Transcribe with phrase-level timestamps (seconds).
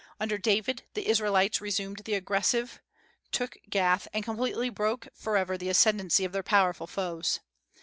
[0.19, 2.81] Under David the Israelites resumed the aggressive,
[3.31, 7.39] took Gath, and completely broke forever the ascendency of their powerful foes.